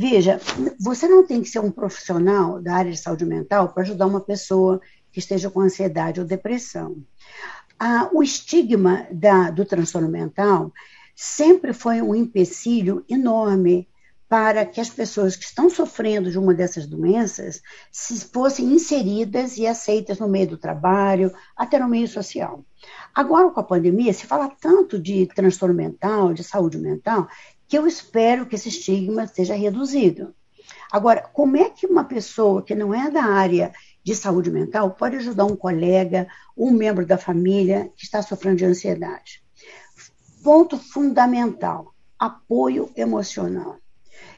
[0.00, 0.40] Veja,
[0.78, 4.20] você não tem que ser um profissional da área de saúde mental para ajudar uma
[4.20, 4.80] pessoa
[5.10, 7.02] que esteja com ansiedade ou depressão.
[7.76, 10.72] Ah, o estigma da, do transtorno mental
[11.16, 13.88] sempre foi um empecilho enorme
[14.28, 19.66] para que as pessoas que estão sofrendo de uma dessas doenças se fossem inseridas e
[19.66, 22.64] aceitas no meio do trabalho, até no meio social.
[23.12, 27.26] Agora, com a pandemia, se fala tanto de transtorno mental, de saúde mental,
[27.68, 30.34] que eu espero que esse estigma seja reduzido.
[30.90, 35.16] Agora, como é que uma pessoa que não é da área de saúde mental pode
[35.16, 36.26] ajudar um colega,
[36.56, 39.42] um membro da família que está sofrendo de ansiedade?
[40.42, 43.76] Ponto fundamental: apoio emocional.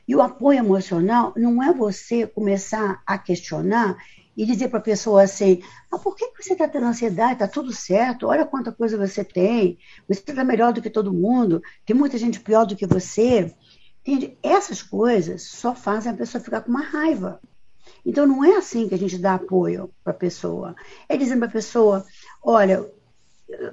[0.09, 3.97] E o apoio emocional não é você começar a questionar
[4.37, 7.35] e dizer para a pessoa assim: ah, por que você está tendo ansiedade?
[7.35, 11.63] Está tudo certo, olha quanta coisa você tem, você está melhor do que todo mundo,
[11.85, 13.55] tem muita gente pior do que você.
[14.01, 14.37] Entende?
[14.43, 17.41] Essas coisas só fazem a pessoa ficar com uma raiva.
[18.05, 20.75] Então, não é assim que a gente dá apoio para a pessoa.
[21.09, 22.07] É dizendo para a pessoa:
[22.43, 22.91] olha,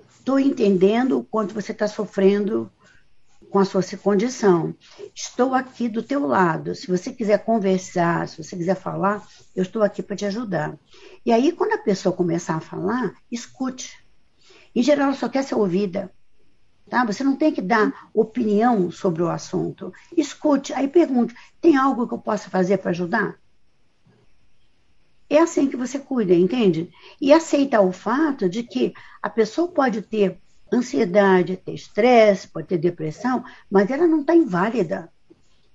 [0.09, 2.69] estou entendendo o quanto você está sofrendo
[3.57, 4.75] com a sua condição.
[5.15, 6.75] Estou aqui do teu lado.
[6.75, 10.77] Se você quiser conversar, se você quiser falar, eu estou aqui para te ajudar.
[11.25, 13.97] E aí, quando a pessoa começar a falar, escute.
[14.75, 16.13] Em geral, ela só quer ser ouvida.
[16.87, 17.03] Tá?
[17.03, 19.91] Você não tem que dar opinião sobre o assunto.
[20.15, 23.39] Escute, aí pergunte: tem algo que eu possa fazer para ajudar?
[25.27, 26.91] É assim que você cuida, entende?
[27.19, 30.39] E aceitar o fato de que a pessoa pode ter
[30.71, 35.11] ansiedade, ter estresse, pode ter depressão, mas ela não está inválida.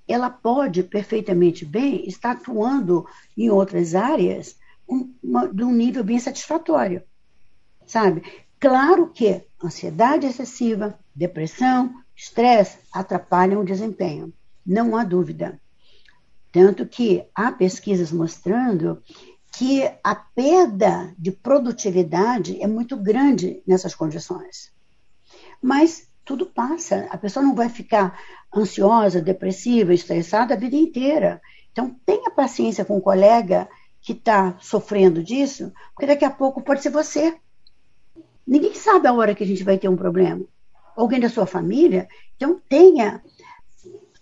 [0.07, 7.03] Ela pode perfeitamente bem estar atuando em outras áreas uma, de um nível bem satisfatório,
[7.87, 8.23] sabe?
[8.59, 14.33] Claro que ansiedade excessiva, depressão, estresse atrapalham o desempenho,
[14.65, 15.61] não há dúvida.
[16.51, 19.03] Tanto que há pesquisas mostrando
[19.53, 24.73] que a perda de produtividade é muito grande nessas condições.
[25.63, 28.19] Mas tudo passa, a pessoa não vai ficar
[28.55, 31.41] ansiosa, depressiva, estressada a vida inteira.
[31.71, 33.69] Então, tenha paciência com o colega
[34.01, 37.37] que está sofrendo disso, porque daqui a pouco pode ser você.
[38.47, 40.45] Ninguém sabe a hora que a gente vai ter um problema.
[40.97, 42.09] Alguém da sua família.
[42.37, 43.23] Então, tenha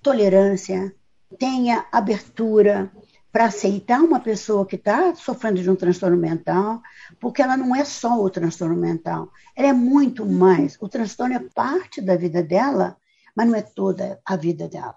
[0.03, 0.95] tolerância,
[1.39, 2.91] tenha abertura,
[3.33, 6.83] para aceitar uma pessoa que está sofrendo de um transtorno mental,
[7.21, 10.77] porque ela não é só o transtorno mental, ela é muito mais.
[10.81, 12.97] O transtorno é parte da vida dela,
[13.37, 14.97] mas não é toda a vida dela.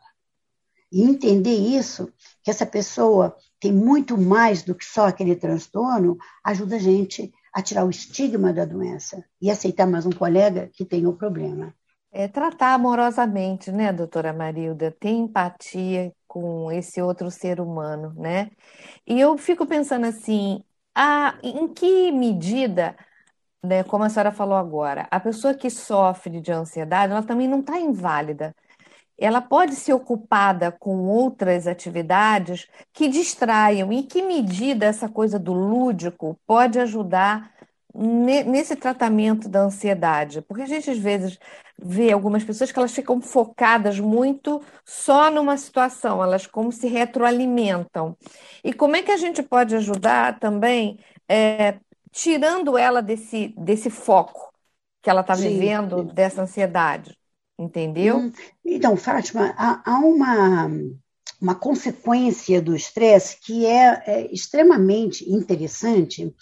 [0.91, 2.11] E entender isso,
[2.43, 7.61] que essa pessoa tem muito mais do que só aquele transtorno, ajuda a gente a
[7.61, 11.73] tirar o estigma da doença e aceitar mais um colega que tem o problema.
[12.11, 14.91] É tratar amorosamente, né, doutora Marilda?
[14.91, 18.49] Ter empatia com esse outro ser humano, né?
[19.07, 20.63] E eu fico pensando assim,
[20.95, 22.95] a, em que medida,
[23.63, 27.59] né, como a senhora falou agora, a pessoa que sofre de ansiedade, ela também não
[27.59, 28.55] está inválida.
[29.17, 33.91] Ela pode ser ocupada com outras atividades que distraiam.
[33.93, 37.51] Em que medida essa coisa do lúdico pode ajudar
[37.93, 40.41] nesse tratamento da ansiedade?
[40.41, 41.37] Porque a gente às vezes
[41.77, 48.17] vê algumas pessoas que elas ficam focadas muito só numa situação, elas como se retroalimentam.
[48.63, 51.77] E como é que a gente pode ajudar também, é,
[52.11, 54.51] tirando ela desse, desse foco
[55.01, 57.17] que ela está vivendo, dessa ansiedade?
[57.59, 58.17] Entendeu?
[58.17, 58.33] Hum,
[58.65, 60.67] então, Fátima, há, há uma,
[61.39, 66.33] uma consequência do estresse que é, é extremamente interessante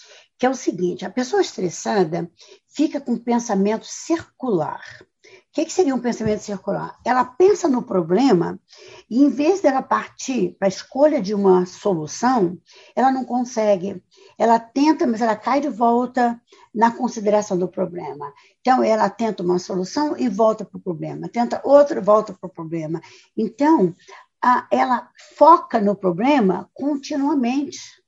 [0.42, 2.28] que é o seguinte: a pessoa estressada
[2.68, 4.82] fica com pensamento circular.
[5.00, 6.98] O que, que, seria um pensamento circular?
[7.06, 8.60] Ela pensa no problema
[9.08, 12.58] e, em vez dela partir para a escolha de uma solução,
[12.96, 14.02] ela não consegue.
[14.36, 16.42] Ela tenta, mas ela cai de volta
[16.74, 18.34] na consideração do problema.
[18.62, 22.52] Então, ela tenta uma solução e volta para o problema, tenta outra, volta para o
[22.52, 23.00] problema.
[23.38, 23.94] Então,
[24.42, 28.01] a, ela foca no problema continuamente.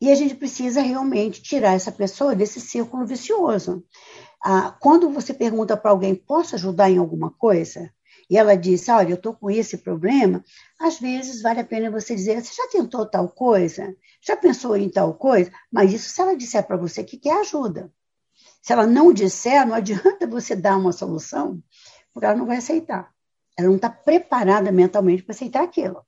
[0.00, 3.84] E a gente precisa realmente tirar essa pessoa desse círculo vicioso.
[4.42, 7.92] Ah, quando você pergunta para alguém, posso ajudar em alguma coisa?
[8.30, 10.42] E ela diz, olha, eu estou com esse problema,
[10.78, 13.94] às vezes vale a pena você dizer, você já tentou tal coisa?
[14.22, 15.50] Já pensou em tal coisa?
[15.70, 17.92] Mas isso se ela disser para você que quer ajuda.
[18.62, 21.60] Se ela não disser, não adianta você dar uma solução,
[22.14, 23.12] porque ela não vai aceitar.
[23.58, 26.06] Ela não está preparada mentalmente para aceitar aquilo.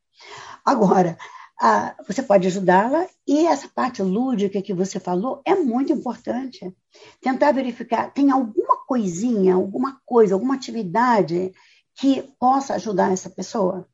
[0.64, 1.18] Agora,
[1.64, 6.76] ah, você pode ajudá-la e essa parte lúdica que você falou é muito importante.
[7.20, 11.52] Tentar verificar, tem alguma coisinha, alguma coisa, alguma atividade
[11.94, 13.88] que possa ajudar essa pessoa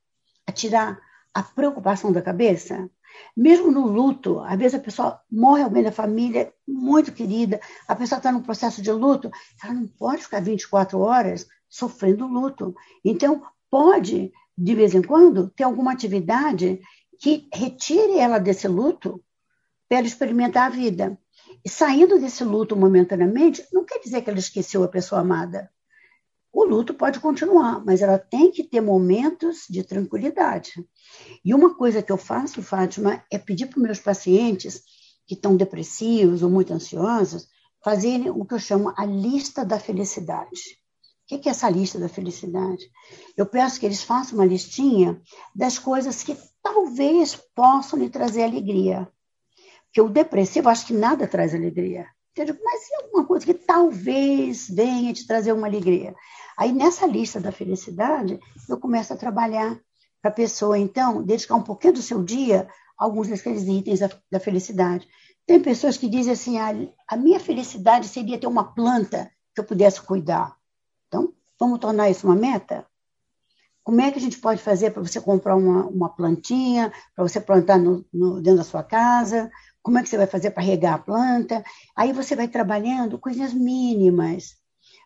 [0.46, 0.98] a tirar
[1.34, 2.88] a preocupação da cabeça?
[3.36, 8.16] Mesmo no luto, às vezes a pessoa morre alguém da família muito querida, a pessoa
[8.16, 9.30] está num processo de luto,
[9.62, 12.74] ela não pode ficar 24 horas sofrendo luto.
[13.04, 16.80] Então, pode, de vez em quando, ter alguma atividade
[17.18, 19.22] que retire ela desse luto
[19.88, 21.18] para ela experimentar a vida.
[21.64, 25.70] E saindo desse luto momentaneamente, não quer dizer que ela esqueceu a pessoa amada.
[26.52, 30.72] O luto pode continuar, mas ela tem que ter momentos de tranquilidade.
[31.44, 34.82] E uma coisa que eu faço, Fátima, é pedir para meus pacientes
[35.26, 37.48] que estão depressivos ou muito ansiosos
[37.84, 40.78] fazerem o que eu chamo a lista da felicidade.
[41.30, 42.90] O que é essa lista da felicidade?
[43.36, 45.20] Eu peço que eles façam uma listinha
[45.54, 46.36] das coisas que
[46.72, 49.08] talvez possam lhe trazer alegria.
[49.86, 52.06] Porque o depressivo, acho que nada traz alegria.
[52.36, 56.14] Mas é alguma coisa que talvez venha te trazer uma alegria.
[56.56, 58.38] Aí, nessa lista da felicidade,
[58.68, 59.80] eu começo a trabalhar
[60.20, 64.10] para a pessoa, então, dedicar um pouquinho do seu dia a alguns daqueles itens da,
[64.30, 65.08] da felicidade.
[65.46, 66.72] Tem pessoas que dizem assim: ah,
[67.08, 70.56] a minha felicidade seria ter uma planta que eu pudesse cuidar.
[71.08, 72.86] Então, vamos tornar isso uma meta?
[73.88, 77.40] Como é que a gente pode fazer para você comprar uma, uma plantinha, para você
[77.40, 79.50] plantar no, no, dentro da sua casa?
[79.80, 81.64] Como é que você vai fazer para regar a planta?
[81.96, 84.58] Aí você vai trabalhando coisas mínimas,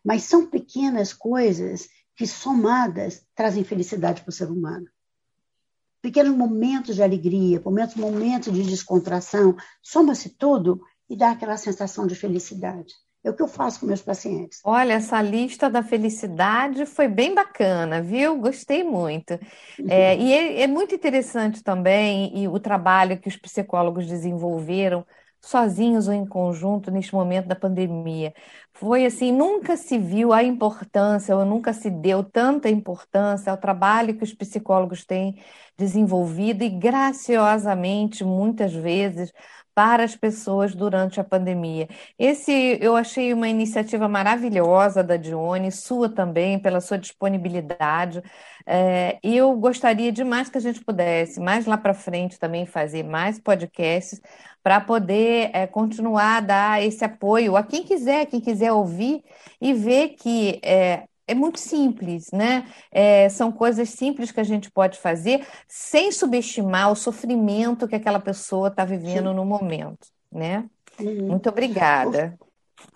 [0.05, 4.89] mas são pequenas coisas que, somadas, trazem felicidade para o ser humano.
[6.03, 12.17] Pequenos momentos de alegria, momentos, momentos de descontração, soma-se tudo e dá aquela sensação de
[12.17, 12.93] felicidade.
[13.25, 14.61] É o que eu faço com meus pacientes.
[14.65, 18.37] Olha, essa lista da felicidade foi bem bacana, viu?
[18.39, 19.39] Gostei muito.
[19.89, 25.07] É, e é, é, muito interessante também e o trabalho que os psicólogos desenvolveram
[25.41, 28.33] sozinhos ou em conjunto neste momento da pandemia.
[28.73, 34.17] Foi assim, nunca se viu a importância, ou nunca se deu tanta importância ao trabalho
[34.17, 35.37] que os psicólogos têm
[35.77, 39.33] desenvolvido e graciosamente, muitas vezes,
[39.75, 41.89] para as pessoas durante a pandemia.
[42.19, 48.23] Esse eu achei uma iniciativa maravilhosa da Dione, sua também, pela sua disponibilidade.
[48.67, 53.39] É, eu gostaria demais que a gente pudesse, mais lá para frente, também fazer mais
[53.41, 54.21] podcasts
[54.63, 59.23] para poder é, continuar a dar esse apoio a quem quiser, quem quiser ouvir
[59.61, 62.67] e ver que é, é muito simples, né?
[62.91, 68.21] É, são coisas simples que a gente pode fazer sem subestimar o sofrimento que aquela
[68.21, 69.37] pessoa está vivendo Sim.
[69.37, 70.69] no momento, né?
[70.99, 71.29] Uhum.
[71.29, 72.39] Muito obrigada.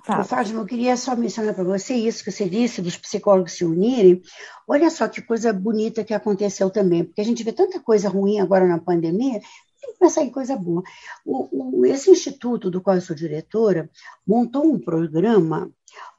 [0.05, 0.25] Tá.
[0.25, 4.21] Fátima, eu queria só mencionar para você isso que você disse, dos psicólogos se unirem.
[4.67, 8.41] Olha só que coisa bonita que aconteceu também, porque a gente vê tanta coisa ruim
[8.41, 9.41] agora na pandemia,
[9.81, 10.83] tem que pensar em coisa boa.
[11.25, 13.89] O, o, esse instituto do qual eu sou diretora
[14.27, 15.71] montou um programa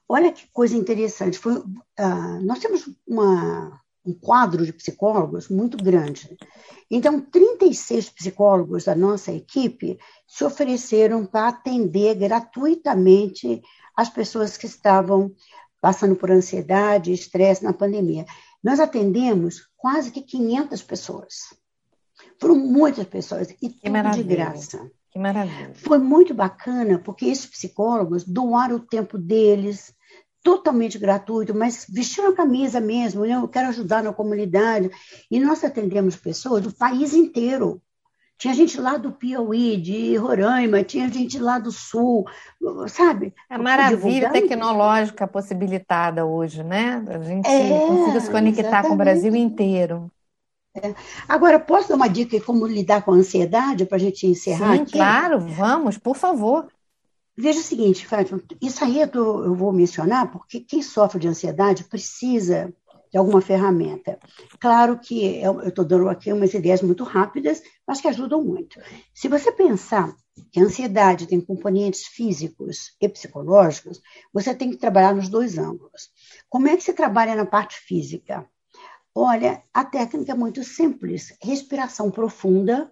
[0.10, 1.38] Olha que coisa interessante.
[1.38, 6.38] Foi, uh, nós temos uma, um quadro de psicólogos muito grande.
[6.90, 13.62] Então, 36 psicólogos da nossa equipe se ofereceram para atender gratuitamente
[13.96, 15.34] as pessoas que estavam
[15.82, 18.26] passando por ansiedade e estresse na pandemia.
[18.64, 21.54] Nós atendemos quase que 500 pessoas.
[22.40, 24.24] Foram muitas pessoas e que tudo maravilha.
[24.24, 24.92] de graça.
[25.12, 25.72] Que maravilha.
[25.76, 29.94] Foi muito bacana, porque esses psicólogos doaram o tempo deles,
[30.48, 33.36] totalmente gratuito, mas vestiram a camisa mesmo, né?
[33.36, 34.90] eu quero ajudar na comunidade.
[35.30, 37.82] E nós atendemos pessoas do país inteiro.
[38.38, 42.26] Tinha gente lá do Piauí, de Roraima, tinha gente lá do Sul,
[42.88, 43.34] sabe?
[43.50, 47.04] É maravilha tecnológica possibilitada hoje, né?
[47.10, 48.88] A gente é, se conectar exatamente.
[48.88, 50.10] com o Brasil inteiro.
[50.82, 50.96] É.
[51.28, 54.78] Agora, posso dar uma dica de como lidar com a ansiedade para a gente encerrar
[54.78, 54.92] Sim, aqui?
[54.94, 56.68] claro, vamos, por favor.
[57.38, 61.28] Veja o seguinte, Fátima, isso aí eu, tô, eu vou mencionar porque quem sofre de
[61.28, 62.74] ansiedade precisa
[63.12, 64.20] de alguma ferramenta.
[64.60, 68.80] Claro que eu estou dando aqui umas ideias muito rápidas, mas que ajudam muito.
[69.14, 70.16] Se você pensar
[70.52, 74.02] que a ansiedade tem componentes físicos e psicológicos,
[74.34, 76.10] você tem que trabalhar nos dois ângulos.
[76.50, 78.50] Como é que você trabalha na parte física?
[79.14, 82.92] Olha, a técnica é muito simples: respiração profunda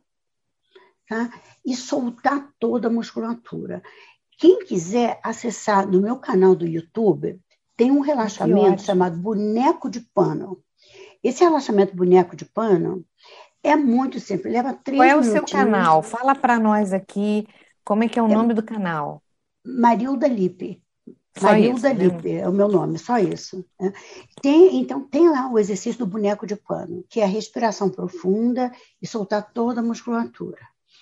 [1.07, 1.29] tá?
[1.65, 3.83] e soltar toda a musculatura.
[4.37, 7.39] Quem quiser acessar no meu canal do YouTube,
[7.77, 10.61] tem um relaxamento chamado boneco de pano.
[11.23, 13.05] Esse relaxamento boneco de pano
[13.63, 16.03] é muito simples, leva três Qual é o seu canal?
[16.03, 17.47] Fala para nós aqui
[17.83, 19.21] como é que é o é nome do canal.
[19.65, 20.81] Marilda Lipe.
[21.37, 22.05] Só Marilda isso, né?
[22.05, 23.65] Lipe é o meu nome, só isso.
[23.79, 23.91] Né?
[24.41, 28.71] Tem, então, tem lá o exercício do boneco de pano, que é a respiração profunda
[29.01, 30.59] e soltar toda a musculatura.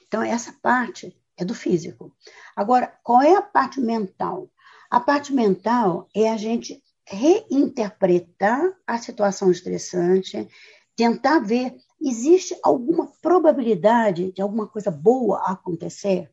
[0.07, 2.11] Então, essa parte é do físico.
[2.55, 4.49] Agora, qual é a parte mental?
[4.89, 10.47] A parte mental é a gente reinterpretar a situação estressante,
[10.95, 16.29] tentar ver existe alguma probabilidade de alguma coisa boa acontecer?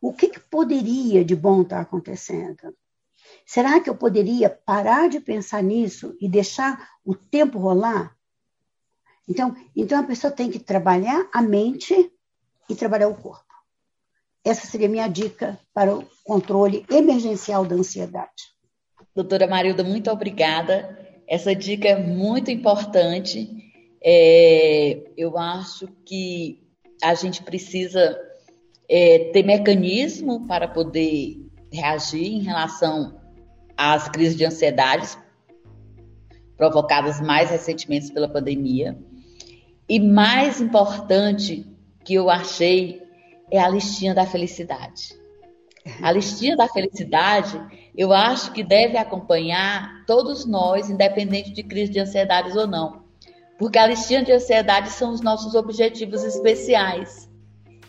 [0.00, 2.74] O que, que poderia de bom estar acontecendo?
[3.44, 8.16] Será que eu poderia parar de pensar nisso e deixar o tempo rolar?
[9.28, 12.12] Então, então a pessoa tem que trabalhar a mente
[12.68, 13.45] e trabalhar o corpo.
[14.46, 18.30] Essa seria a minha dica para o controle emergencial da ansiedade.
[19.12, 20.96] Doutora Marilda, muito obrigada.
[21.26, 23.50] Essa dica é muito importante.
[24.00, 26.62] É, eu acho que
[27.02, 28.16] a gente precisa
[28.88, 33.20] é, ter mecanismo para poder reagir em relação
[33.76, 35.08] às crises de ansiedade,
[36.56, 38.96] provocadas mais recentemente pela pandemia.
[39.88, 41.66] E mais importante
[42.04, 43.05] que eu achei
[43.50, 45.16] é a listinha da felicidade.
[46.02, 47.60] A listinha da felicidade,
[47.96, 53.04] eu acho que deve acompanhar todos nós, independente de crise de ansiedade ou não.
[53.56, 57.30] Porque a listinha de ansiedade são os nossos objetivos especiais.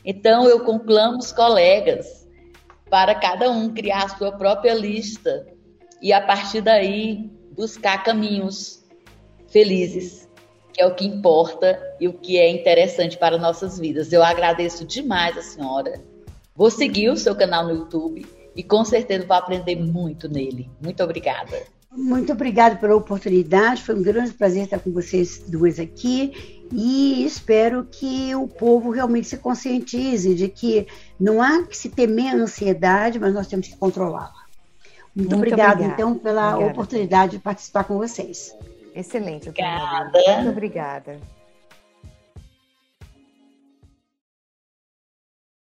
[0.05, 2.27] Então, eu conclamo os colegas
[2.89, 5.45] para cada um criar a sua própria lista
[6.01, 8.85] e, a partir daí, buscar caminhos
[9.47, 10.26] felizes,
[10.77, 14.13] que é o que importa e o que é interessante para nossas vidas.
[14.13, 15.99] Eu agradeço demais a senhora
[16.57, 18.25] Vou seguir o seu canal no YouTube
[18.55, 20.67] e com certeza vou aprender muito nele.
[20.81, 21.61] Muito obrigada.
[21.91, 23.83] Muito obrigada pela oportunidade.
[23.83, 29.27] Foi um grande prazer estar com vocês duas aqui e espero que o povo realmente
[29.27, 30.87] se conscientize de que
[31.19, 34.33] não há que se temer a ansiedade, mas nós temos que controlá-la.
[35.15, 36.71] Muito, Muito obrigada, obrigada, então, pela obrigada.
[36.71, 38.51] oportunidade de participar com vocês.
[38.97, 39.49] Excelente.
[39.49, 40.11] Obrigada.
[40.37, 41.19] Muito obrigada.